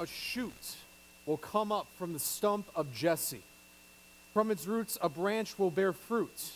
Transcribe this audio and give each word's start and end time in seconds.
a 0.00 0.06
shoot 0.06 0.76
will 1.26 1.36
come 1.36 1.70
up 1.70 1.86
from 1.98 2.14
the 2.14 2.18
stump 2.18 2.66
of 2.74 2.92
Jesse. 2.92 3.42
From 4.32 4.50
its 4.50 4.66
roots, 4.66 4.98
a 5.02 5.08
branch 5.08 5.58
will 5.58 5.70
bear 5.70 5.92
fruit. 5.92 6.52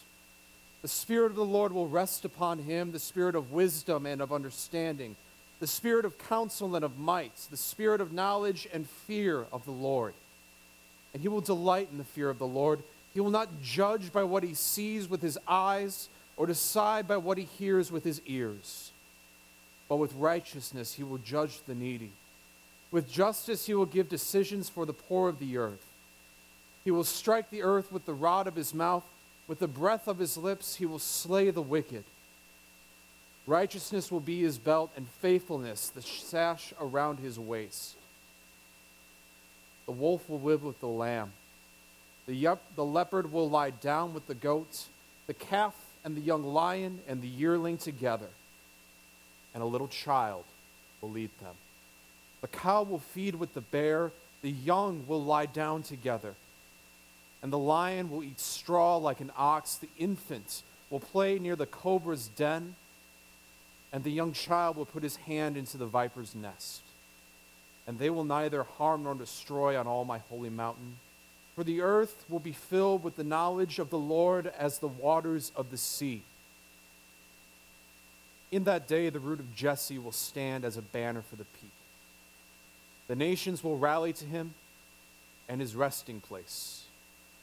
The 0.80 0.88
Spirit 0.88 1.26
of 1.26 1.36
the 1.36 1.44
Lord 1.44 1.72
will 1.72 1.86
rest 1.86 2.24
upon 2.24 2.60
him 2.60 2.90
the 2.90 2.98
Spirit 2.98 3.34
of 3.34 3.52
wisdom 3.52 4.06
and 4.06 4.20
of 4.20 4.32
understanding, 4.32 5.14
the 5.60 5.66
Spirit 5.66 6.04
of 6.04 6.18
counsel 6.18 6.74
and 6.74 6.84
of 6.84 6.98
might, 6.98 7.36
the 7.50 7.56
Spirit 7.56 8.00
of 8.00 8.12
knowledge 8.12 8.66
and 8.72 8.88
fear 8.88 9.46
of 9.52 9.64
the 9.66 9.70
Lord. 9.70 10.14
And 11.12 11.22
he 11.22 11.28
will 11.28 11.40
delight 11.40 11.88
in 11.92 11.98
the 11.98 12.04
fear 12.04 12.30
of 12.30 12.38
the 12.38 12.46
Lord. 12.46 12.80
He 13.12 13.20
will 13.20 13.30
not 13.30 13.62
judge 13.62 14.12
by 14.12 14.24
what 14.24 14.42
he 14.42 14.54
sees 14.54 15.08
with 15.08 15.22
his 15.22 15.38
eyes 15.46 16.08
or 16.36 16.46
decide 16.46 17.06
by 17.06 17.18
what 17.18 17.38
he 17.38 17.44
hears 17.44 17.92
with 17.92 18.04
his 18.04 18.20
ears. 18.26 18.90
But 19.88 19.96
with 19.96 20.14
righteousness 20.14 20.94
he 20.94 21.02
will 21.02 21.18
judge 21.18 21.60
the 21.66 21.74
needy. 21.74 22.10
With 22.94 23.10
justice 23.10 23.66
he 23.66 23.74
will 23.74 23.86
give 23.86 24.08
decisions 24.08 24.68
for 24.68 24.86
the 24.86 24.92
poor 24.92 25.28
of 25.28 25.40
the 25.40 25.56
earth. 25.56 25.84
He 26.84 26.92
will 26.92 27.02
strike 27.02 27.50
the 27.50 27.64
earth 27.64 27.90
with 27.90 28.06
the 28.06 28.14
rod 28.14 28.46
of 28.46 28.54
his 28.54 28.72
mouth, 28.72 29.02
with 29.48 29.58
the 29.58 29.66
breath 29.66 30.06
of 30.06 30.20
his 30.20 30.36
lips 30.36 30.76
he 30.76 30.86
will 30.86 31.00
slay 31.00 31.50
the 31.50 31.60
wicked. 31.60 32.04
Righteousness 33.48 34.12
will 34.12 34.20
be 34.20 34.42
his 34.42 34.58
belt, 34.58 34.92
and 34.96 35.08
faithfulness 35.08 35.88
the 35.88 36.02
sash 36.02 36.72
around 36.80 37.18
his 37.18 37.36
waist. 37.36 37.96
The 39.86 39.92
wolf 39.92 40.30
will 40.30 40.40
live 40.40 40.62
with 40.62 40.78
the 40.78 40.86
lamb. 40.86 41.32
The, 42.26 42.34
yep, 42.34 42.62
the 42.76 42.84
leopard 42.84 43.32
will 43.32 43.50
lie 43.50 43.70
down 43.70 44.14
with 44.14 44.28
the 44.28 44.36
goat, 44.36 44.84
the 45.26 45.34
calf 45.34 45.74
and 46.04 46.16
the 46.16 46.20
young 46.20 46.44
lion 46.44 47.00
and 47.08 47.20
the 47.20 47.26
yearling 47.26 47.76
together, 47.76 48.30
and 49.52 49.64
a 49.64 49.66
little 49.66 49.88
child 49.88 50.44
will 51.00 51.10
lead 51.10 51.30
them. 51.40 51.56
The 52.44 52.48
cow 52.48 52.82
will 52.82 52.98
feed 52.98 53.36
with 53.36 53.54
the 53.54 53.62
bear, 53.62 54.12
the 54.42 54.50
young 54.50 55.06
will 55.06 55.24
lie 55.24 55.46
down 55.46 55.82
together, 55.82 56.34
and 57.42 57.50
the 57.50 57.58
lion 57.58 58.10
will 58.10 58.22
eat 58.22 58.38
straw 58.38 58.98
like 58.98 59.20
an 59.22 59.30
ox, 59.34 59.76
the 59.76 59.88
infant 59.96 60.62
will 60.90 61.00
play 61.00 61.38
near 61.38 61.56
the 61.56 61.64
cobra's 61.64 62.28
den, 62.28 62.74
and 63.94 64.04
the 64.04 64.12
young 64.12 64.34
child 64.34 64.76
will 64.76 64.84
put 64.84 65.02
his 65.02 65.16
hand 65.16 65.56
into 65.56 65.78
the 65.78 65.86
viper's 65.86 66.34
nest. 66.34 66.82
And 67.86 67.98
they 67.98 68.10
will 68.10 68.24
neither 68.24 68.64
harm 68.64 69.04
nor 69.04 69.14
destroy 69.14 69.80
on 69.80 69.86
all 69.86 70.04
my 70.04 70.18
holy 70.18 70.50
mountain 70.50 70.98
for 71.54 71.62
the 71.62 71.80
earth 71.80 72.24
will 72.28 72.40
be 72.40 72.52
filled 72.52 73.04
with 73.04 73.16
the 73.16 73.24
knowledge 73.24 73.78
of 73.78 73.90
the 73.90 73.98
Lord 73.98 74.52
as 74.58 74.78
the 74.78 74.88
waters 74.88 75.52
of 75.54 75.70
the 75.70 75.76
sea. 75.76 76.22
In 78.50 78.64
that 78.64 78.88
day, 78.88 79.08
the 79.08 79.20
root 79.20 79.40
of 79.40 79.54
Jesse 79.54 79.98
will 79.98 80.12
stand 80.12 80.64
as 80.64 80.76
a 80.76 80.82
banner 80.82 81.22
for 81.22 81.36
the 81.36 81.44
people. 81.44 81.83
The 83.08 83.16
nations 83.16 83.62
will 83.62 83.76
rally 83.76 84.12
to 84.14 84.24
him, 84.24 84.54
and 85.48 85.60
his 85.60 85.74
resting 85.74 86.20
place 86.20 86.84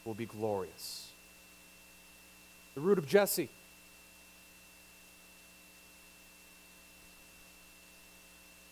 will 0.06 0.14
be 0.14 0.26
glorious. 0.26 1.09
The 2.73 2.81
root 2.81 2.98
of 2.98 3.08
Jesse. 3.08 3.50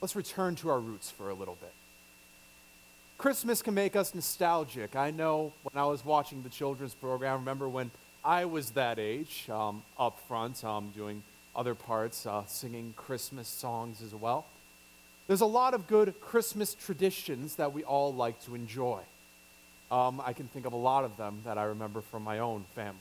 Let's 0.02 0.16
return 0.16 0.56
to 0.56 0.70
our 0.70 0.80
roots 0.80 1.12
for 1.12 1.30
a 1.30 1.34
little 1.34 1.58
bit. 1.60 1.74
Christmas 3.18 3.62
can 3.62 3.74
make 3.74 3.98
us 3.98 4.16
nostalgic. 4.16 4.96
I 4.96 5.12
know 5.12 5.52
when 5.64 5.82
I 5.82 5.86
was 5.86 6.06
watching 6.06 6.42
the 6.42 6.50
children's 6.50 6.94
program, 6.94 7.40
remember 7.40 7.68
when 7.68 7.92
I 8.24 8.46
was 8.46 8.72
that 8.72 8.98
age, 8.98 9.50
um, 9.50 9.84
up 9.98 10.18
front, 10.28 10.64
um, 10.64 10.92
doing 10.96 11.22
other 11.54 11.76
parts, 11.76 12.26
uh, 12.26 12.46
singing 12.46 12.94
Christmas 12.96 13.50
songs 13.50 14.02
as 14.02 14.16
well. 14.16 14.46
There's 15.30 15.42
a 15.42 15.46
lot 15.46 15.76
of 15.76 15.86
good 15.86 16.20
Christmas 16.22 16.74
traditions 16.74 17.56
that 17.56 17.72
we 17.72 17.84
all 17.84 18.12
like 18.12 18.44
to 18.46 18.56
enjoy. 18.56 19.00
Um, 19.92 20.22
I 20.26 20.34
can 20.34 20.48
think 20.48 20.66
of 20.66 20.74
a 20.74 20.78
lot 20.78 21.06
of 21.06 21.18
them 21.18 21.42
that 21.46 21.58
I 21.58 21.66
remember 21.66 22.02
from 22.02 22.24
my 22.24 22.40
own 22.40 22.66
family. 22.74 22.98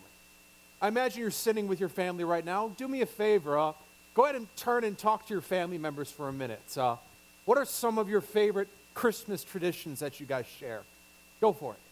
I 0.80 0.88
imagine 0.88 1.22
you're 1.22 1.30
sitting 1.30 1.66
with 1.68 1.80
your 1.80 1.88
family 1.88 2.24
right 2.24 2.44
now. 2.44 2.68
Do 2.76 2.86
me 2.86 3.00
a 3.00 3.06
favor. 3.06 3.58
Uh, 3.58 3.72
go 4.14 4.24
ahead 4.24 4.36
and 4.36 4.46
turn 4.56 4.84
and 4.84 4.96
talk 4.96 5.26
to 5.26 5.34
your 5.34 5.40
family 5.40 5.78
members 5.78 6.10
for 6.10 6.28
a 6.28 6.32
minute. 6.32 6.76
Uh, 6.76 6.96
what 7.46 7.56
are 7.56 7.64
some 7.64 7.96
of 7.96 8.10
your 8.10 8.20
favorite 8.20 8.68
Christmas 8.98 9.44
traditions 9.44 10.00
that 10.00 10.18
you 10.18 10.26
guys 10.26 10.44
share. 10.58 10.82
Go 11.40 11.52
for 11.52 11.72
it. 11.72 11.87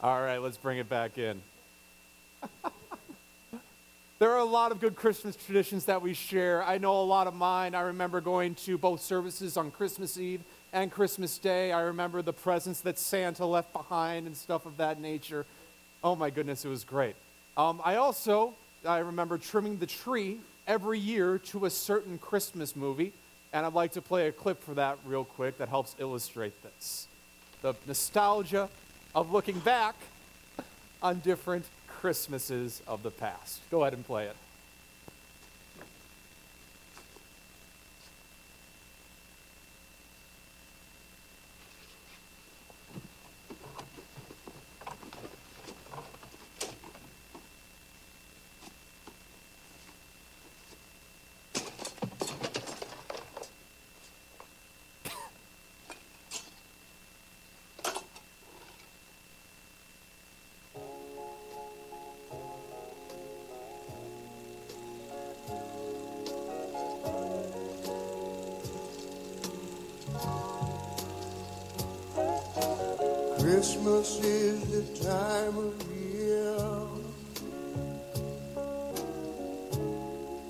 All 0.00 0.22
right, 0.22 0.38
let's 0.38 0.56
bring 0.56 0.78
it 0.78 0.88
back 0.88 1.18
in. 1.18 1.42
there 4.20 4.30
are 4.30 4.38
a 4.38 4.44
lot 4.44 4.70
of 4.70 4.78
good 4.78 4.94
Christmas 4.94 5.34
traditions 5.34 5.86
that 5.86 6.02
we 6.02 6.14
share. 6.14 6.62
I 6.62 6.78
know 6.78 7.00
a 7.00 7.02
lot 7.02 7.26
of 7.26 7.34
mine. 7.34 7.74
I 7.74 7.80
remember 7.80 8.20
going 8.20 8.54
to 8.54 8.78
both 8.78 9.00
services 9.00 9.56
on 9.56 9.72
Christmas 9.72 10.16
Eve 10.16 10.42
and 10.72 10.92
Christmas 10.92 11.36
Day. 11.38 11.72
I 11.72 11.80
remember 11.80 12.22
the 12.22 12.32
presents 12.32 12.80
that 12.82 12.96
Santa 12.96 13.44
left 13.44 13.72
behind 13.72 14.28
and 14.28 14.36
stuff 14.36 14.66
of 14.66 14.76
that 14.76 15.00
nature. 15.00 15.46
Oh 16.04 16.14
my 16.14 16.30
goodness, 16.30 16.64
it 16.64 16.68
was 16.68 16.84
great. 16.84 17.16
Um, 17.56 17.80
I 17.84 17.96
also 17.96 18.54
I 18.86 18.98
remember 18.98 19.36
trimming 19.36 19.78
the 19.78 19.86
tree 19.86 20.38
every 20.68 21.00
year 21.00 21.38
to 21.38 21.64
a 21.64 21.70
certain 21.70 22.18
Christmas 22.18 22.76
movie, 22.76 23.12
and 23.52 23.66
I'd 23.66 23.74
like 23.74 23.94
to 23.94 24.00
play 24.00 24.28
a 24.28 24.32
clip 24.32 24.62
for 24.62 24.74
that 24.74 24.96
real 25.04 25.24
quick 25.24 25.58
that 25.58 25.68
helps 25.68 25.96
illustrate 25.98 26.52
this. 26.62 27.08
The 27.62 27.74
nostalgia 27.88 28.68
of 29.14 29.32
looking 29.32 29.58
back 29.60 29.94
on 31.02 31.20
different 31.20 31.64
Christmases 31.86 32.82
of 32.86 33.02
the 33.02 33.10
past. 33.10 33.60
Go 33.70 33.82
ahead 33.82 33.94
and 33.94 34.06
play 34.06 34.26
it. 34.26 34.36
Christmas 73.50 74.08
is 74.22 74.60
the 74.68 74.84
time 75.08 75.56
of 75.56 75.72
year 75.90 76.58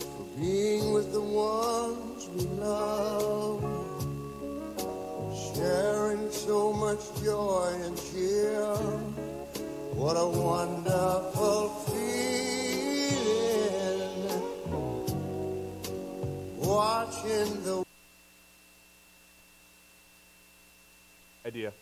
for 0.02 0.26
being 0.36 0.92
with 0.92 1.12
the 1.12 1.20
ones 1.20 2.28
we 2.34 2.42
love, 2.58 3.62
sharing 5.54 6.28
so 6.32 6.72
much 6.72 6.98
joy 7.22 7.72
and 7.84 7.96
cheer. 8.10 8.74
What 9.94 10.16
a 10.16 10.26
wonderful 10.26 11.68
feeling 11.86 12.18
watching 16.58 17.62
the 17.62 17.84
idea. 21.46 21.72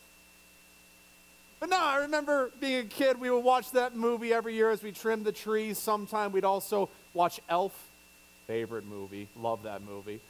No, 1.69 1.77
I 1.77 1.97
remember 2.03 2.53
being 2.61 2.87
a 2.87 2.89
kid, 2.89 3.19
we 3.19 3.29
would 3.29 3.43
watch 3.43 3.73
that 3.73 3.97
movie 3.97 4.33
every 4.33 4.55
year 4.55 4.71
as 4.71 4.83
we 4.85 4.93
trimmed 4.93 5.25
the 5.25 5.33
trees. 5.33 5.79
Sometime 5.79 6.31
we'd 6.31 6.45
also 6.45 6.89
watch 7.13 7.41
Elf, 7.49 7.77
favorite 8.47 8.87
movie, 8.87 9.29
love 9.37 9.65
that 9.65 9.83
movie. 9.83 10.21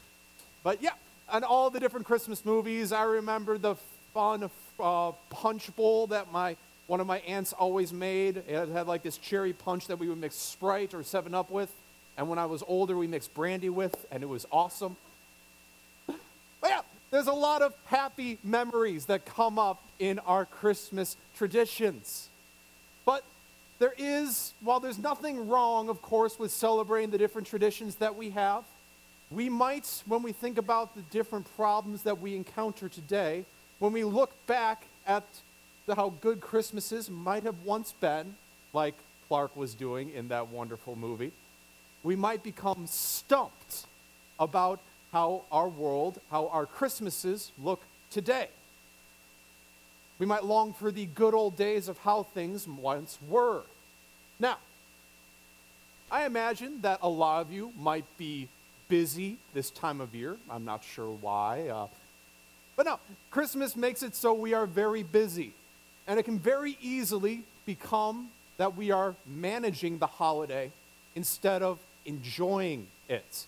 But 0.62 0.82
yeah, 0.82 0.92
and 1.30 1.44
all 1.44 1.68
the 1.68 1.78
different 1.78 2.06
Christmas 2.06 2.44
movies. 2.44 2.90
I 2.90 3.02
remember 3.02 3.58
the 3.58 3.74
fun 4.14 4.48
uh, 4.80 5.12
punch 5.28 5.74
bowl 5.76 6.06
that 6.08 6.32
my 6.32 6.56
one 6.86 7.00
of 7.00 7.06
my 7.06 7.18
aunts 7.18 7.52
always 7.52 7.92
made. 7.92 8.38
It 8.48 8.68
had 8.70 8.86
like 8.86 9.02
this 9.02 9.18
cherry 9.18 9.52
punch 9.52 9.88
that 9.88 9.98
we 9.98 10.08
would 10.08 10.18
mix 10.18 10.36
Sprite 10.36 10.94
or 10.94 11.02
7 11.02 11.34
Up 11.34 11.50
with. 11.50 11.70
And 12.16 12.30
when 12.30 12.38
I 12.38 12.46
was 12.46 12.62
older, 12.66 12.96
we 12.96 13.06
mixed 13.06 13.34
brandy 13.34 13.68
with, 13.68 14.06
and 14.10 14.22
it 14.22 14.26
was 14.26 14.46
awesome. 14.50 14.96
But 16.06 16.16
yeah, 16.64 16.80
There's 17.10 17.26
a 17.26 17.32
lot 17.32 17.60
of 17.60 17.74
happy 17.86 18.38
memories 18.42 19.06
that 19.06 19.26
come 19.26 19.58
up 19.58 19.82
in 19.98 20.18
our 20.20 20.44
Christmas 20.44 21.16
traditions. 21.36 22.28
But 23.04 23.24
there 23.78 23.94
is, 23.96 24.52
while 24.60 24.80
there's 24.80 24.98
nothing 24.98 25.48
wrong, 25.48 25.88
of 25.88 26.02
course, 26.02 26.38
with 26.38 26.50
celebrating 26.50 27.10
the 27.10 27.18
different 27.18 27.46
traditions 27.46 27.96
that 27.96 28.16
we 28.16 28.30
have, 28.30 28.64
we 29.30 29.48
might, 29.48 30.02
when 30.06 30.22
we 30.22 30.32
think 30.32 30.56
about 30.56 30.94
the 30.94 31.02
different 31.02 31.46
problems 31.56 32.02
that 32.02 32.20
we 32.20 32.36
encounter 32.36 32.88
today, 32.88 33.44
when 33.78 33.92
we 33.92 34.04
look 34.04 34.30
back 34.46 34.86
at 35.06 35.24
the, 35.86 35.94
how 35.94 36.10
good 36.20 36.40
Christmases 36.40 37.10
might 37.10 37.42
have 37.42 37.62
once 37.64 37.92
been, 38.00 38.34
like 38.72 38.94
Clark 39.28 39.56
was 39.56 39.74
doing 39.74 40.10
in 40.10 40.28
that 40.28 40.48
wonderful 40.48 40.96
movie, 40.96 41.32
we 42.02 42.16
might 42.16 42.42
become 42.42 42.86
stumped 42.86 43.86
about 44.38 44.80
how 45.12 45.42
our 45.50 45.68
world, 45.68 46.20
how 46.30 46.48
our 46.48 46.66
Christmases 46.66 47.50
look 47.62 47.82
today. 48.10 48.48
We 50.18 50.26
might 50.26 50.44
long 50.44 50.72
for 50.72 50.90
the 50.90 51.06
good 51.06 51.34
old 51.34 51.56
days 51.56 51.88
of 51.88 51.98
how 51.98 52.22
things 52.22 52.66
once 52.66 53.18
were. 53.28 53.62
Now, 54.40 54.58
I 56.10 56.24
imagine 56.24 56.80
that 56.82 57.00
a 57.02 57.08
lot 57.08 57.42
of 57.42 57.52
you 57.52 57.72
might 57.78 58.04
be 58.16 58.48
busy 58.88 59.38
this 59.52 59.70
time 59.70 60.00
of 60.00 60.14
year. 60.14 60.36
I'm 60.48 60.64
not 60.64 60.84
sure 60.84 61.10
why. 61.20 61.68
Uh, 61.68 61.88
but 62.76 62.86
no, 62.86 63.00
Christmas 63.30 63.76
makes 63.76 64.02
it 64.02 64.14
so 64.14 64.32
we 64.32 64.54
are 64.54 64.66
very 64.66 65.02
busy. 65.02 65.52
And 66.06 66.18
it 66.18 66.22
can 66.22 66.38
very 66.38 66.78
easily 66.80 67.44
become 67.64 68.28
that 68.58 68.76
we 68.76 68.90
are 68.90 69.14
managing 69.26 69.98
the 69.98 70.06
holiday 70.06 70.70
instead 71.14 71.62
of 71.62 71.78
enjoying 72.04 72.86
it. 73.08 73.46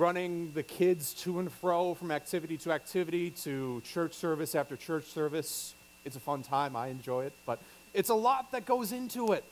Running 0.00 0.52
the 0.54 0.62
kids 0.62 1.12
to 1.24 1.40
and 1.40 1.52
fro 1.52 1.92
from 1.92 2.10
activity 2.10 2.56
to 2.56 2.72
activity 2.72 3.28
to 3.42 3.82
church 3.84 4.14
service 4.14 4.54
after 4.54 4.74
church 4.74 5.04
service. 5.04 5.74
It's 6.06 6.16
a 6.16 6.20
fun 6.20 6.42
time. 6.42 6.74
I 6.74 6.86
enjoy 6.86 7.26
it. 7.26 7.34
But 7.44 7.58
it's 7.92 8.08
a 8.08 8.14
lot 8.14 8.50
that 8.52 8.64
goes 8.64 8.92
into 8.92 9.34
it. 9.34 9.44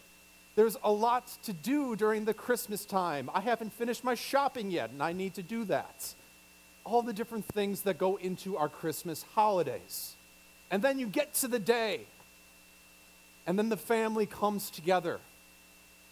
There's 0.57 0.79
a 0.83 0.91
lot 0.91 1.31
to 1.43 1.53
do 1.53 1.97
during 1.97 2.25
the 2.25 2.33
Christmas 2.33 2.87
time. 2.87 3.29
I 3.35 3.41
haven't 3.41 3.75
finished 3.75 4.03
my 4.03 4.15
shopping 4.15 4.71
yet, 4.71 4.89
and 4.89 5.03
I 5.03 5.13
need 5.13 5.35
to 5.35 5.43
do 5.43 5.65
that. 5.65 6.15
All 6.83 7.03
the 7.03 7.13
different 7.13 7.45
things 7.45 7.83
that 7.83 7.99
go 7.99 8.17
into 8.17 8.57
our 8.57 8.71
Christmas 8.71 9.27
holidays. 9.35 10.15
And 10.71 10.81
then 10.81 10.99
you 10.99 11.09
get 11.09 11.35
to 11.35 11.49
the 11.49 11.59
day, 11.59 12.07
and 13.47 13.59
then 13.59 13.69
the 13.69 13.77
family 13.77 14.25
comes 14.25 14.71
together, 14.71 15.21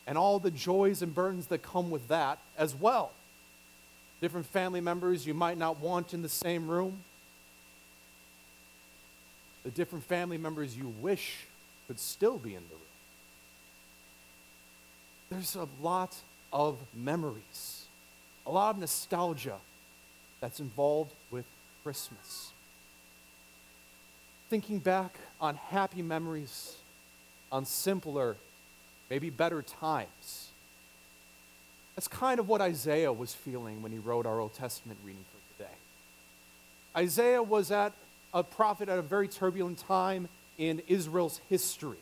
and 0.06 0.18
all 0.18 0.38
the 0.38 0.50
joys 0.50 1.00
and 1.00 1.14
burdens 1.14 1.46
that 1.46 1.62
come 1.62 1.90
with 1.90 2.08
that 2.08 2.38
as 2.58 2.74
well. 2.74 3.12
Different 4.20 4.46
family 4.46 4.80
members 4.80 5.26
you 5.26 5.34
might 5.34 5.58
not 5.58 5.80
want 5.80 6.14
in 6.14 6.22
the 6.22 6.28
same 6.28 6.68
room, 6.68 7.02
the 9.64 9.70
different 9.70 10.04
family 10.04 10.38
members 10.38 10.76
you 10.76 10.92
wish 11.00 11.46
could 11.86 11.98
still 11.98 12.38
be 12.38 12.54
in 12.54 12.62
the 12.68 12.74
room 12.74 12.86
there's 15.30 15.56
a 15.56 15.68
lot 15.82 16.14
of 16.52 16.78
memories, 16.94 17.86
a 18.46 18.50
lot 18.50 18.74
of 18.74 18.80
nostalgia 18.80 19.56
that's 20.40 20.60
involved 20.60 21.12
with 21.30 21.44
Christmas. 21.82 22.52
Thinking 24.48 24.78
back 24.78 25.18
on 25.40 25.56
happy 25.56 26.02
memories, 26.02 26.76
on 27.50 27.64
simpler, 27.64 28.36
maybe 29.10 29.30
better 29.30 29.62
times. 29.62 30.45
That's 31.96 32.08
kind 32.08 32.38
of 32.38 32.46
what 32.46 32.60
Isaiah 32.60 33.12
was 33.12 33.34
feeling 33.34 33.82
when 33.82 33.90
he 33.90 33.98
wrote 33.98 34.26
our 34.26 34.38
Old 34.38 34.52
Testament 34.52 34.98
reading 35.02 35.24
for 35.32 35.56
today. 35.56 35.74
Isaiah 36.94 37.42
was 37.42 37.70
at 37.70 37.94
a 38.34 38.42
prophet 38.42 38.90
at 38.90 38.98
a 38.98 39.02
very 39.02 39.28
turbulent 39.28 39.78
time 39.78 40.28
in 40.58 40.82
Israel's 40.88 41.40
history. 41.48 41.96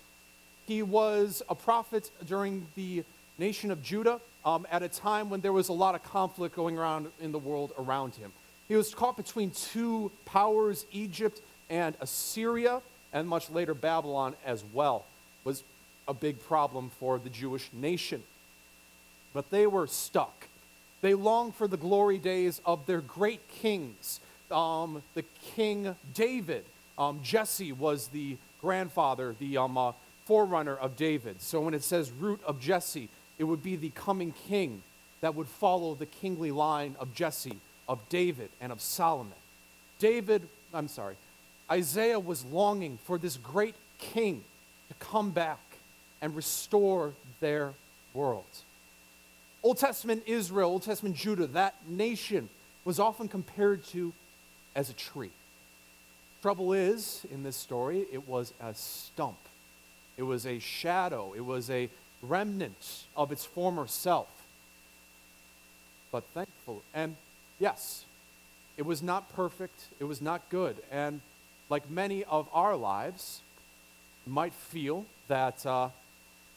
He 0.66 0.82
was 0.82 1.42
a 1.48 1.54
prophet 1.54 2.10
during 2.26 2.66
the 2.74 3.04
nation 3.38 3.70
of 3.70 3.84
Judah 3.84 4.20
um, 4.44 4.66
at 4.70 4.82
a 4.82 4.88
time 4.88 5.30
when 5.30 5.40
there 5.40 5.52
was 5.52 5.68
a 5.68 5.72
lot 5.72 5.94
of 5.94 6.02
conflict 6.02 6.56
going 6.56 6.76
around 6.76 7.06
in 7.20 7.30
the 7.30 7.38
world 7.38 7.72
around 7.78 8.16
him. 8.16 8.32
He 8.66 8.74
was 8.74 8.92
caught 8.94 9.16
between 9.16 9.52
two 9.52 10.10
powers, 10.24 10.86
Egypt 10.90 11.40
and 11.70 11.96
Assyria, 12.00 12.82
and 13.12 13.28
much 13.28 13.48
later 13.48 13.74
Babylon 13.74 14.34
as 14.44 14.64
well, 14.72 15.04
was 15.44 15.62
a 16.08 16.14
big 16.14 16.42
problem 16.42 16.90
for 16.98 17.20
the 17.20 17.30
Jewish 17.30 17.70
nation. 17.72 18.24
But 19.34 19.50
they 19.50 19.66
were 19.66 19.86
stuck. 19.86 20.48
They 21.02 21.12
longed 21.12 21.54
for 21.54 21.68
the 21.68 21.76
glory 21.76 22.16
days 22.16 22.62
of 22.64 22.86
their 22.86 23.02
great 23.02 23.46
kings. 23.48 24.20
Um, 24.50 25.02
the 25.12 25.24
king 25.54 25.94
David, 26.14 26.64
um, 26.96 27.20
Jesse 27.22 27.72
was 27.72 28.08
the 28.08 28.38
grandfather, 28.62 29.34
the 29.38 29.58
um, 29.58 29.76
uh, 29.76 29.92
forerunner 30.24 30.76
of 30.76 30.96
David. 30.96 31.42
So 31.42 31.60
when 31.60 31.74
it 31.74 31.82
says 31.82 32.10
root 32.10 32.40
of 32.46 32.58
Jesse, 32.60 33.10
it 33.38 33.44
would 33.44 33.62
be 33.62 33.76
the 33.76 33.90
coming 33.90 34.32
king 34.48 34.82
that 35.20 35.34
would 35.34 35.48
follow 35.48 35.94
the 35.94 36.06
kingly 36.06 36.50
line 36.50 36.96
of 36.98 37.14
Jesse, 37.14 37.58
of 37.88 37.98
David, 38.08 38.50
and 38.60 38.72
of 38.72 38.80
Solomon. 38.80 39.32
David, 39.98 40.48
I'm 40.72 40.88
sorry, 40.88 41.16
Isaiah 41.70 42.20
was 42.20 42.44
longing 42.44 42.98
for 43.04 43.18
this 43.18 43.36
great 43.36 43.74
king 43.98 44.44
to 44.88 44.94
come 44.94 45.30
back 45.30 45.60
and 46.20 46.34
restore 46.36 47.12
their 47.40 47.72
world. 48.12 48.44
Old 49.64 49.78
Testament 49.78 50.22
Israel, 50.26 50.70
Old 50.70 50.82
Testament 50.82 51.16
Judah, 51.16 51.46
that 51.48 51.74
nation 51.88 52.50
was 52.84 53.00
often 53.00 53.28
compared 53.28 53.82
to 53.86 54.12
as 54.76 54.90
a 54.90 54.92
tree. 54.92 55.30
Trouble 56.42 56.74
is, 56.74 57.24
in 57.32 57.42
this 57.42 57.56
story, 57.56 58.04
it 58.12 58.28
was 58.28 58.52
a 58.60 58.74
stump. 58.74 59.38
It 60.18 60.22
was 60.22 60.46
a 60.46 60.58
shadow. 60.58 61.32
It 61.34 61.40
was 61.40 61.70
a 61.70 61.88
remnant 62.20 63.04
of 63.16 63.32
its 63.32 63.46
former 63.46 63.86
self. 63.86 64.28
But 66.12 66.24
thankful, 66.34 66.82
and 66.92 67.16
yes, 67.58 68.04
it 68.76 68.84
was 68.84 69.02
not 69.02 69.34
perfect, 69.34 69.88
it 69.98 70.04
was 70.04 70.20
not 70.20 70.42
good. 70.50 70.76
And 70.92 71.22
like 71.70 71.90
many 71.90 72.22
of 72.24 72.48
our 72.52 72.76
lives, 72.76 73.40
might 74.26 74.52
feel 74.52 75.06
that 75.28 75.64
uh, 75.66 75.88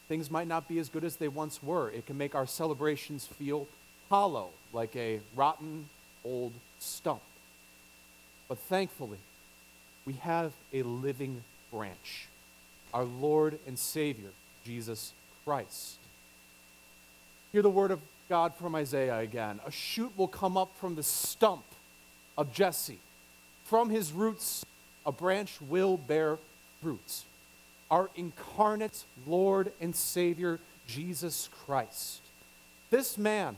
things 0.07 0.31
might 0.31 0.47
not 0.47 0.67
be 0.67 0.79
as 0.79 0.89
good 0.89 1.03
as 1.03 1.17
they 1.17 1.27
once 1.27 1.61
were. 1.61 1.89
It 1.89 2.05
can 2.05 2.17
make 2.17 2.35
our 2.35 2.47
celebrations 2.47 3.25
feel 3.25 3.67
hollow, 4.09 4.49
like 4.73 4.95
a 4.95 5.19
rotten 5.35 5.89
old 6.23 6.53
stump. 6.79 7.21
But 8.47 8.59
thankfully, 8.59 9.19
we 10.05 10.13
have 10.13 10.53
a 10.73 10.83
living 10.83 11.43
branch, 11.71 12.27
our 12.93 13.03
Lord 13.03 13.59
and 13.67 13.77
Savior, 13.77 14.29
Jesus 14.65 15.11
Christ. 15.43 15.97
Hear 17.51 17.61
the 17.61 17.69
word 17.69 17.91
of 17.91 17.99
God 18.29 18.53
from 18.55 18.75
Isaiah 18.75 19.19
again. 19.19 19.59
A 19.65 19.71
shoot 19.71 20.11
will 20.17 20.27
come 20.27 20.57
up 20.57 20.69
from 20.77 20.95
the 20.95 21.03
stump 21.03 21.63
of 22.37 22.53
Jesse. 22.53 22.99
From 23.65 23.89
his 23.89 24.11
roots, 24.11 24.65
a 25.05 25.11
branch 25.11 25.59
will 25.61 25.97
bear 25.97 26.37
fruit. 26.81 27.23
Our 27.89 28.09
incarnate 28.15 29.03
Lord 29.25 29.71
and 29.79 29.95
Savior, 29.95 30.59
Jesus 30.87 31.49
Christ. 31.65 32.21
This 32.89 33.17
man 33.17 33.55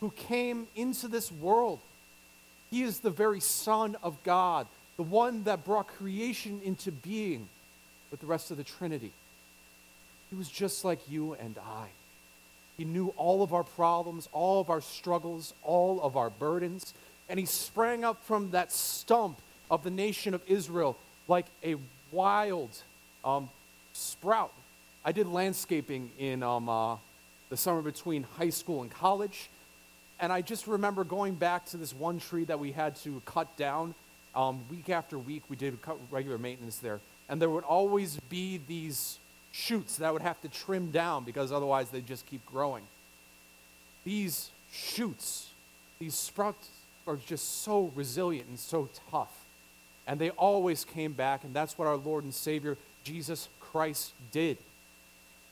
who 0.00 0.10
came 0.10 0.66
into 0.74 1.08
this 1.08 1.30
world, 1.30 1.80
he 2.70 2.82
is 2.82 3.00
the 3.00 3.10
very 3.10 3.40
Son 3.40 3.96
of 4.02 4.22
God, 4.24 4.66
the 4.96 5.02
one 5.02 5.44
that 5.44 5.64
brought 5.64 5.86
creation 5.86 6.60
into 6.64 6.90
being 6.90 7.48
with 8.10 8.20
the 8.20 8.26
rest 8.26 8.50
of 8.50 8.56
the 8.56 8.64
Trinity. 8.64 9.12
He 10.30 10.36
was 10.36 10.48
just 10.48 10.84
like 10.84 11.00
you 11.08 11.34
and 11.34 11.56
I. 11.58 11.88
He 12.76 12.84
knew 12.84 13.12
all 13.16 13.42
of 13.42 13.52
our 13.52 13.64
problems, 13.64 14.28
all 14.32 14.60
of 14.60 14.70
our 14.70 14.80
struggles, 14.80 15.52
all 15.62 16.00
of 16.00 16.16
our 16.16 16.30
burdens, 16.30 16.94
and 17.28 17.38
he 17.38 17.44
sprang 17.44 18.04
up 18.04 18.24
from 18.24 18.52
that 18.52 18.72
stump 18.72 19.38
of 19.70 19.84
the 19.84 19.90
nation 19.90 20.34
of 20.34 20.42
Israel 20.46 20.96
like 21.28 21.46
a 21.62 21.76
wild 22.10 22.70
um, 23.24 23.48
sprout. 24.00 24.52
I 25.04 25.12
did 25.12 25.26
landscaping 25.26 26.10
in 26.18 26.42
um, 26.42 26.68
uh, 26.68 26.96
the 27.48 27.56
summer 27.56 27.82
between 27.82 28.24
high 28.38 28.50
school 28.50 28.82
and 28.82 28.90
college, 28.90 29.48
and 30.18 30.32
I 30.32 30.42
just 30.42 30.66
remember 30.66 31.04
going 31.04 31.34
back 31.34 31.66
to 31.66 31.76
this 31.76 31.94
one 31.94 32.18
tree 32.18 32.44
that 32.44 32.58
we 32.58 32.72
had 32.72 32.96
to 32.96 33.22
cut 33.24 33.56
down. 33.56 33.94
Um, 34.34 34.60
week 34.70 34.90
after 34.90 35.18
week, 35.18 35.42
we 35.48 35.56
did 35.56 35.76
regular 36.10 36.38
maintenance 36.38 36.78
there, 36.78 37.00
and 37.28 37.40
there 37.40 37.50
would 37.50 37.64
always 37.64 38.18
be 38.28 38.60
these 38.68 39.18
shoots 39.52 39.96
that 39.96 40.06
I 40.06 40.10
would 40.10 40.22
have 40.22 40.40
to 40.42 40.48
trim 40.48 40.90
down 40.90 41.24
because 41.24 41.50
otherwise 41.50 41.90
they 41.90 42.00
just 42.00 42.26
keep 42.26 42.44
growing. 42.46 42.84
These 44.04 44.50
shoots, 44.72 45.50
these 45.98 46.14
sprouts 46.14 46.68
are 47.06 47.16
just 47.16 47.62
so 47.62 47.90
resilient 47.94 48.48
and 48.48 48.58
so 48.58 48.88
tough. 49.10 49.32
And 50.06 50.20
they 50.20 50.30
always 50.30 50.84
came 50.84 51.12
back, 51.12 51.44
and 51.44 51.54
that's 51.54 51.76
what 51.78 51.88
our 51.88 51.96
Lord 51.96 52.24
and 52.24 52.34
Savior 52.34 52.76
Jesus 53.04 53.48
Christ 53.72 54.12
did. 54.32 54.58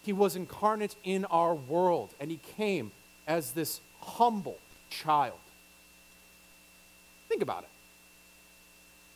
He 0.03 0.13
was 0.13 0.37
incarnate 0.37 0.97
in 1.05 1.25
our 1.27 1.55
world, 1.55 2.11
and 2.21 2.31
he 2.31 2.39
came 2.57 2.93
as 3.27 3.53
this 3.53 3.81
humble 4.01 4.59
child. 4.91 5.39
Think 7.29 7.43
about 7.43 7.65
it. 7.65 7.69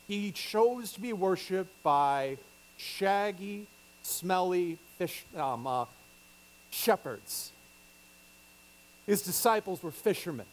he 0.06 0.32
chose 0.32 0.92
to 0.92 1.00
be 1.00 1.12
worshiped 1.12 1.70
by 1.82 2.36
shaggy, 2.76 3.66
smelly 4.02 4.76
fish, 4.98 5.24
um, 5.36 5.66
uh, 5.66 5.86
shepherds. 6.70 7.52
His 9.06 9.22
disciples 9.22 9.82
were 9.82 9.90
fishermen. 9.90 10.46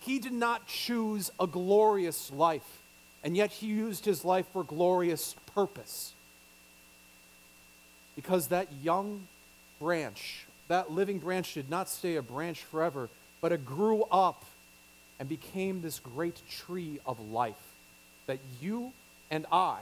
He 0.00 0.18
did 0.18 0.32
not 0.32 0.66
choose 0.66 1.30
a 1.38 1.46
glorious 1.46 2.32
life, 2.32 2.80
and 3.22 3.36
yet 3.36 3.50
he 3.50 3.66
used 3.66 4.04
his 4.04 4.24
life 4.24 4.46
for 4.52 4.64
glorious 4.64 5.36
purpose. 5.54 6.14
Because 8.16 8.48
that 8.48 8.68
young 8.82 9.26
branch, 9.80 10.46
that 10.68 10.90
living 10.90 11.18
branch, 11.18 11.54
did 11.54 11.70
not 11.70 11.88
stay 11.88 12.16
a 12.16 12.22
branch 12.22 12.62
forever, 12.64 13.08
but 13.40 13.52
it 13.52 13.64
grew 13.64 14.04
up 14.04 14.44
and 15.18 15.28
became 15.28 15.82
this 15.82 15.98
great 15.98 16.40
tree 16.48 17.00
of 17.06 17.20
life 17.20 17.54
that 18.26 18.38
you 18.60 18.92
and 19.30 19.46
I 19.50 19.80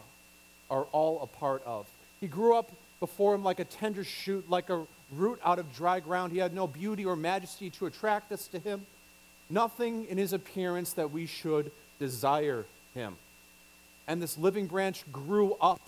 are 0.71 0.85
all 0.93 1.23
a 1.23 1.27
part 1.27 1.63
of. 1.65 1.87
He 2.21 2.29
grew 2.29 2.57
up 2.57 2.71
before 3.01 3.35
him 3.35 3.43
like 3.43 3.59
a 3.59 3.65
tender 3.65 4.05
shoot, 4.05 4.49
like 4.49 4.71
a 4.71 4.87
root 5.13 5.41
out 5.45 5.59
of 5.59 5.73
dry 5.73 6.01
ground. 6.01 6.33
He 6.33 6.39
had 6.39 6.55
no 6.55 6.67
beauty 6.67 7.05
or 7.05 7.17
majesty 7.17 7.71
to 7.71 7.87
attract 7.87 8.33
us 8.33 8.47
to 8.49 8.59
him, 8.59 8.87
nothing 9.49 10.07
in 10.07 10.19
his 10.19 10.33
appearance 10.33 10.93
that 10.93 11.11
we 11.11 11.27
should 11.27 11.73
desire 11.99 12.65
him. 12.95 13.17
And 14.07 14.23
this 14.23 14.39
living 14.39 14.67
branch 14.67 15.05
grew 15.13 15.55
up 15.61 15.81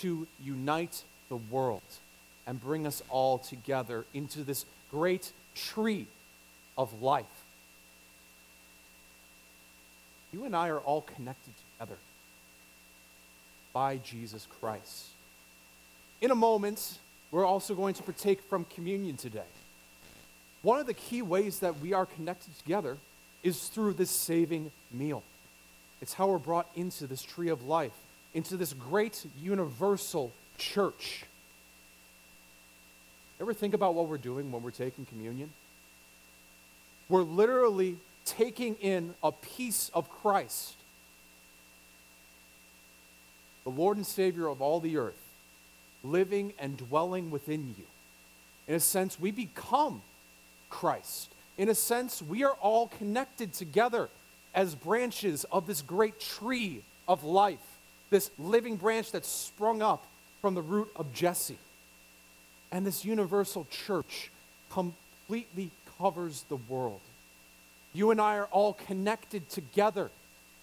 to 0.00 0.26
unite 0.42 1.02
the 1.28 1.36
world 1.36 1.82
and 2.46 2.60
bring 2.60 2.86
us 2.86 3.02
all 3.08 3.38
together 3.38 4.04
into 4.12 4.44
this 4.44 4.64
great 4.90 5.32
tree 5.54 6.06
of 6.76 7.02
life. 7.02 7.24
You 10.32 10.44
and 10.44 10.54
I 10.54 10.68
are 10.68 10.80
all 10.80 11.02
connected 11.02 11.52
together 11.78 11.98
by 13.72 13.98
Jesus 13.98 14.46
Christ. 14.60 15.06
In 16.20 16.30
a 16.30 16.34
moment, 16.34 16.98
we're 17.30 17.44
also 17.44 17.74
going 17.74 17.94
to 17.94 18.02
partake 18.02 18.40
from 18.42 18.64
communion 18.64 19.16
today. 19.16 19.42
One 20.62 20.78
of 20.78 20.86
the 20.86 20.94
key 20.94 21.22
ways 21.22 21.60
that 21.60 21.80
we 21.80 21.92
are 21.92 22.06
connected 22.06 22.56
together 22.58 22.96
is 23.42 23.68
through 23.68 23.94
this 23.94 24.10
saving 24.10 24.70
meal. 24.90 25.22
It's 26.00 26.14
how 26.14 26.28
we're 26.28 26.38
brought 26.38 26.68
into 26.74 27.06
this 27.06 27.22
tree 27.22 27.48
of 27.48 27.66
life, 27.66 27.92
into 28.32 28.56
this 28.56 28.72
great 28.72 29.24
universal 29.40 30.32
church. 30.58 31.24
Ever 33.40 33.52
think 33.52 33.74
about 33.74 33.94
what 33.94 34.08
we're 34.08 34.18
doing 34.18 34.52
when 34.52 34.62
we're 34.62 34.70
taking 34.70 35.04
communion? 35.04 35.50
We're 37.08 37.22
literally 37.22 37.96
taking 38.24 38.76
in 38.76 39.14
a 39.22 39.32
piece 39.32 39.90
of 39.92 40.08
Christ, 40.08 40.74
the 43.64 43.70
Lord 43.70 43.96
and 43.96 44.06
Savior 44.06 44.46
of 44.46 44.62
all 44.62 44.80
the 44.80 44.96
earth, 44.96 45.20
living 46.02 46.54
and 46.58 46.76
dwelling 46.76 47.30
within 47.30 47.74
you. 47.76 47.84
In 48.66 48.74
a 48.74 48.80
sense, 48.80 49.20
we 49.20 49.30
become 49.30 50.00
Christ. 50.70 51.30
In 51.58 51.68
a 51.68 51.74
sense, 51.74 52.22
we 52.22 52.44
are 52.44 52.56
all 52.60 52.88
connected 52.88 53.52
together 53.52 54.08
as 54.54 54.74
branches 54.74 55.44
of 55.52 55.66
this 55.66 55.82
great 55.82 56.18
tree 56.20 56.82
of 57.06 57.24
life, 57.24 57.58
this 58.10 58.30
living 58.38 58.76
branch 58.76 59.12
that 59.12 59.26
sprung 59.26 59.82
up 59.82 60.06
from 60.44 60.52
the 60.52 60.60
root 60.60 60.90
of 60.94 61.10
Jesse. 61.14 61.56
And 62.70 62.84
this 62.84 63.02
universal 63.02 63.66
church 63.70 64.30
completely 64.68 65.70
covers 65.98 66.44
the 66.50 66.56
world. 66.56 67.00
You 67.94 68.10
and 68.10 68.20
I 68.20 68.36
are 68.36 68.48
all 68.50 68.74
connected 68.74 69.48
together 69.48 70.10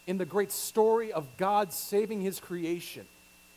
in 0.05 0.19
the 0.19 0.25
great 0.25 0.51
story 0.51 1.11
of 1.11 1.25
God 1.35 1.73
saving 1.73 2.21
his 2.21 2.39
creation. 2.39 3.07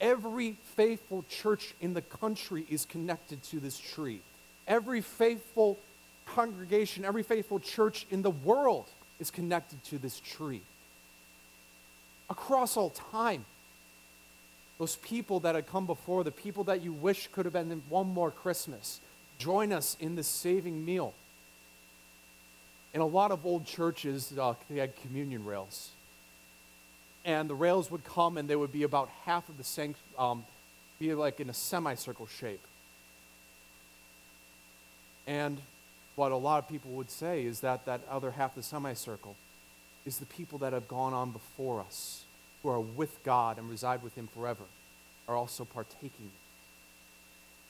Every 0.00 0.56
faithful 0.76 1.26
church 1.28 1.74
in 1.82 1.92
the 1.92 2.00
country 2.00 2.64
is 2.70 2.86
connected 2.86 3.42
to 3.50 3.60
this 3.60 3.78
tree. 3.78 4.22
Every 4.66 5.02
faithful 5.02 5.78
congregation, 6.24 7.04
every 7.04 7.22
faithful 7.22 7.60
church 7.60 8.06
in 8.10 8.22
the 8.22 8.30
world 8.30 8.86
is 9.20 9.30
connected 9.30 9.84
to 9.84 9.98
this 9.98 10.20
tree. 10.20 10.62
Across 12.30 12.78
all 12.78 12.88
time, 13.12 13.44
those 14.78 14.96
people 14.96 15.40
that 15.40 15.54
had 15.54 15.66
come 15.66 15.86
before, 15.86 16.24
the 16.24 16.30
people 16.30 16.64
that 16.64 16.82
you 16.82 16.92
wish 16.92 17.28
could 17.32 17.44
have 17.44 17.52
been 17.52 17.82
one 17.88 18.08
more 18.08 18.30
Christmas, 18.30 19.00
join 19.38 19.72
us 19.72 19.96
in 20.00 20.16
this 20.16 20.26
saving 20.26 20.84
meal. 20.84 21.14
In 22.92 23.00
a 23.00 23.06
lot 23.06 23.30
of 23.30 23.44
old 23.44 23.66
churches, 23.66 24.32
uh, 24.38 24.54
they 24.70 24.78
had 24.78 24.94
communion 25.02 25.44
rails. 25.44 25.90
And 27.24 27.48
the 27.48 27.54
rails 27.54 27.90
would 27.90 28.04
come 28.04 28.36
and 28.36 28.48
they 28.48 28.56
would 28.56 28.72
be 28.72 28.82
about 28.82 29.08
half 29.24 29.48
of 29.48 29.56
the 29.56 29.64
sanct, 29.64 29.98
um, 30.18 30.44
be 30.98 31.14
like 31.14 31.40
in 31.40 31.48
a 31.48 31.54
semicircle 31.54 32.26
shape. 32.26 32.60
And 35.26 35.58
what 36.16 36.32
a 36.32 36.36
lot 36.36 36.58
of 36.58 36.68
people 36.68 36.90
would 36.92 37.10
say 37.10 37.44
is 37.44 37.60
that 37.60 37.86
that 37.86 38.02
other 38.10 38.32
half 38.32 38.50
of 38.50 38.56
the 38.56 38.62
semicircle 38.62 39.36
is 40.04 40.18
the 40.18 40.26
people 40.26 40.58
that 40.58 40.72
have 40.72 40.86
gone 40.86 41.14
on 41.14 41.30
before 41.30 41.80
us, 41.80 42.23
who 42.64 42.70
are 42.70 42.80
with 42.80 43.22
God 43.22 43.58
and 43.58 43.68
reside 43.68 44.02
with 44.02 44.14
Him 44.16 44.26
forever, 44.34 44.64
are 45.28 45.36
also 45.36 45.66
partaking. 45.66 46.30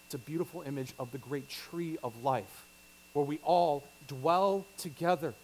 It's 0.06 0.14
a 0.14 0.18
beautiful 0.18 0.62
image 0.62 0.94
of 1.00 1.10
the 1.10 1.18
great 1.18 1.48
tree 1.48 1.98
of 2.02 2.22
life, 2.22 2.64
where 3.12 3.24
we 3.24 3.40
all 3.42 3.82
dwell 4.06 4.64
together 4.78 5.34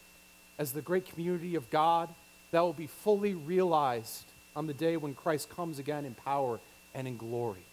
as 0.56 0.72
the 0.72 0.80
great 0.80 1.04
community 1.10 1.56
of 1.56 1.68
God 1.68 2.08
that 2.52 2.60
will 2.60 2.72
be 2.72 2.86
fully 2.86 3.34
realized 3.34 4.24
on 4.54 4.68
the 4.68 4.72
day 4.72 4.96
when 4.96 5.14
Christ 5.14 5.50
comes 5.50 5.80
again 5.80 6.04
in 6.04 6.14
power 6.14 6.60
and 6.94 7.08
in 7.08 7.16
glory. 7.16 7.64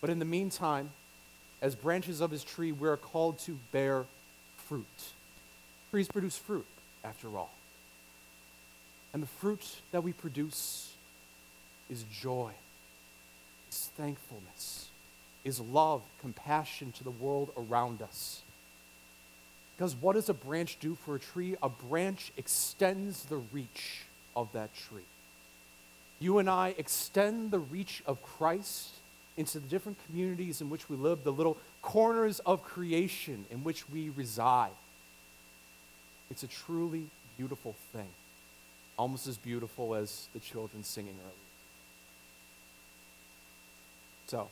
But 0.00 0.10
in 0.10 0.20
the 0.20 0.24
meantime, 0.24 0.90
as 1.60 1.74
branches 1.74 2.20
of 2.20 2.30
his 2.30 2.44
tree, 2.44 2.70
we 2.70 2.88
are 2.88 2.96
called 2.96 3.38
to 3.40 3.58
bear 3.72 4.04
fruit. 4.56 4.86
Trees 5.90 6.06
produce 6.06 6.36
fruit, 6.36 6.66
after 7.04 7.36
all. 7.36 7.52
And 9.12 9.22
the 9.22 9.26
fruit 9.26 9.66
that 9.92 10.02
we 10.02 10.12
produce 10.12 10.92
is 11.88 12.04
joy, 12.04 12.52
is 13.70 13.90
thankfulness, 13.96 14.88
is 15.44 15.60
love, 15.60 16.02
compassion 16.20 16.92
to 16.92 17.04
the 17.04 17.10
world 17.10 17.50
around 17.56 18.02
us. 18.02 18.42
Because 19.76 19.96
what 19.96 20.12
does 20.12 20.28
a 20.28 20.34
branch 20.34 20.76
do 20.78 20.94
for 20.94 21.14
a 21.16 21.18
tree? 21.18 21.56
A 21.62 21.68
branch 21.68 22.32
extends 22.36 23.24
the 23.24 23.38
reach 23.52 24.02
of 24.36 24.52
that 24.52 24.74
tree. 24.74 25.06
You 26.18 26.38
and 26.38 26.50
I 26.50 26.74
extend 26.76 27.50
the 27.50 27.58
reach 27.58 28.02
of 28.06 28.22
Christ 28.22 28.90
into 29.38 29.58
the 29.58 29.66
different 29.68 29.96
communities 30.06 30.60
in 30.60 30.68
which 30.68 30.90
we 30.90 30.96
live, 30.96 31.24
the 31.24 31.32
little 31.32 31.56
corners 31.80 32.40
of 32.40 32.62
creation 32.62 33.46
in 33.50 33.64
which 33.64 33.88
we 33.88 34.10
reside. 34.10 34.72
It's 36.30 36.42
a 36.42 36.46
truly 36.46 37.06
beautiful 37.38 37.74
thing, 37.94 38.08
almost 39.00 39.26
as 39.26 39.38
beautiful 39.38 39.94
as 39.94 40.28
the 40.34 40.38
children 40.38 40.84
singing 40.84 41.14
earlier. 41.22 41.32
So, 44.26 44.50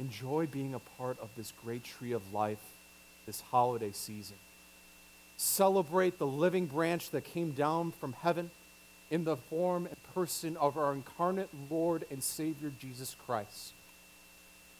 enjoy 0.00 0.46
being 0.46 0.74
a 0.74 0.80
part 0.80 1.16
of 1.20 1.28
this 1.36 1.52
great 1.64 1.84
tree 1.84 2.10
of 2.10 2.34
life 2.34 2.58
this 3.26 3.40
holiday 3.40 3.92
season. 3.92 4.36
Celebrate 5.36 6.18
the 6.18 6.26
living 6.26 6.66
branch 6.66 7.10
that 7.10 7.22
came 7.22 7.52
down 7.52 7.92
from 7.92 8.14
heaven 8.14 8.50
in 9.12 9.22
the 9.22 9.36
form 9.36 9.86
and 9.86 9.96
person 10.12 10.56
of 10.56 10.76
our 10.76 10.92
incarnate 10.92 11.50
Lord 11.70 12.04
and 12.10 12.24
Savior 12.24 12.72
Jesus 12.80 13.14
Christ. 13.26 13.74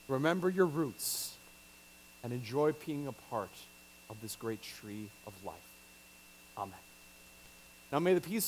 Remember 0.09 0.51
your 0.51 0.67
roots 0.67 1.37
and 2.25 2.33
enjoy 2.33 2.73
being 2.85 3.07
a 3.07 3.13
part 3.13 3.55
of 4.09 4.21
this 4.21 4.35
great 4.35 4.61
tree 4.61 5.07
of 5.25 5.33
life. 5.45 5.55
Amen. 6.59 6.75
Now 7.93 7.99
may 7.99 8.15
the 8.15 8.21
peace 8.21 8.39